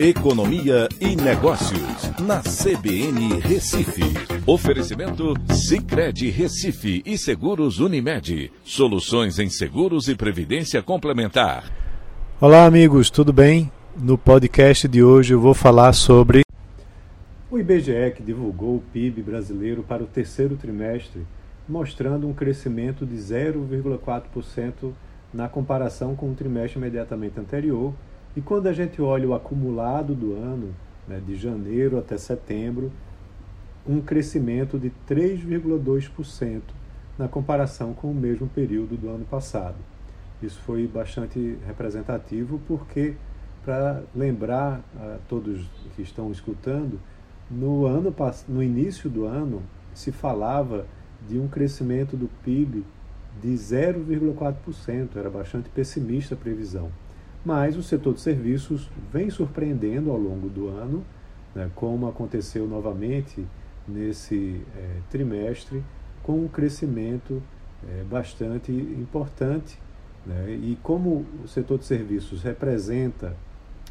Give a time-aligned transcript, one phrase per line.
[0.00, 4.04] Economia e Negócios, na CBN Recife.
[4.46, 8.52] Oferecimento Cicred Recife e Seguros Unimed.
[8.62, 11.64] Soluções em seguros e previdência complementar.
[12.40, 13.72] Olá, amigos, tudo bem?
[14.00, 16.42] No podcast de hoje eu vou falar sobre.
[17.50, 21.26] O IBGE que divulgou o PIB brasileiro para o terceiro trimestre,
[21.68, 24.92] mostrando um crescimento de 0,4%
[25.34, 27.92] na comparação com o trimestre imediatamente anterior
[28.38, 30.72] e quando a gente olha o acumulado do ano,
[31.08, 32.92] né, de janeiro até setembro,
[33.84, 36.62] um crescimento de 3,2%
[37.18, 39.74] na comparação com o mesmo período do ano passado.
[40.40, 43.16] Isso foi bastante representativo porque,
[43.64, 47.00] para lembrar a todos que estão escutando,
[47.50, 48.14] no, ano,
[48.46, 50.86] no início do ano se falava
[51.28, 52.84] de um crescimento do PIB
[53.42, 56.88] de 0,4%, era bastante pessimista a previsão.
[57.48, 61.02] Mas o setor de serviços vem surpreendendo ao longo do ano,
[61.54, 63.42] né, como aconteceu novamente
[63.88, 65.82] nesse é, trimestre,
[66.22, 67.42] com um crescimento
[67.88, 69.78] é, bastante importante.
[70.26, 73.34] Né, e como o setor de serviços representa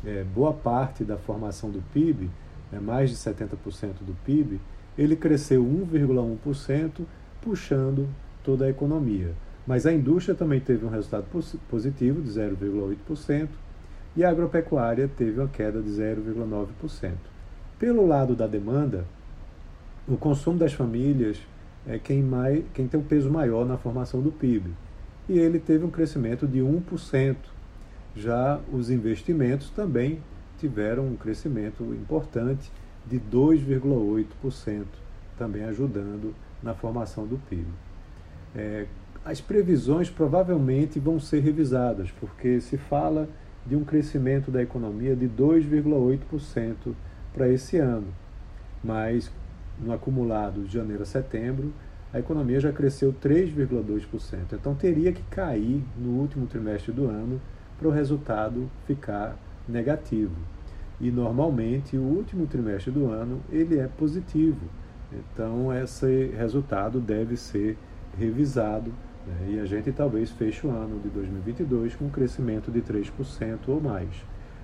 [0.05, 2.30] é, boa parte da formação do PIB,
[2.71, 4.61] né, mais de 70% do PIB,
[4.95, 7.02] ele cresceu 1,1%,
[7.42, 8.08] puxando
[8.44, 9.33] toda a economia.
[9.68, 11.26] Mas a indústria também teve um resultado
[11.70, 13.50] positivo de 0,8%
[14.16, 17.12] e a agropecuária teve uma queda de 0,9%.
[17.78, 19.06] Pelo lado da demanda,
[20.08, 21.38] o consumo das famílias
[21.86, 24.72] é quem, mais, quem tem um peso maior na formação do PIB.
[25.28, 27.36] E ele teve um crescimento de 1%.
[28.16, 30.22] Já os investimentos também
[30.58, 32.72] tiveram um crescimento importante
[33.06, 34.86] de 2,8%,
[35.38, 37.68] também ajudando na formação do PIB.
[38.56, 38.86] É,
[39.28, 43.28] as previsões provavelmente vão ser revisadas, porque se fala
[43.66, 46.94] de um crescimento da economia de 2,8%
[47.33, 48.08] para esse ano.
[48.81, 49.30] Mas
[49.78, 51.73] no acumulado de janeiro a setembro,
[52.14, 54.54] a economia já cresceu 3,2%.
[54.54, 57.42] Então teria que cair no último trimestre do ano
[57.77, 60.38] para o resultado ficar negativo.
[61.02, 64.65] E normalmente o último trimestre do ano ele é positivo.
[65.11, 67.77] Então esse resultado deve ser
[68.17, 68.94] revisado
[69.27, 69.52] né?
[69.52, 73.82] E a gente talvez feche o ano de 2022 com um crescimento de 3% ou
[73.82, 74.10] mais.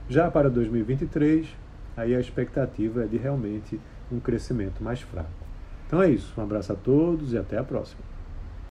[0.09, 1.47] Já para 2023,
[1.95, 3.79] aí a expectativa é de realmente
[4.11, 5.29] um crescimento mais fraco.
[5.87, 6.33] Então é isso.
[6.37, 8.12] Um abraço a todos e até a próxima.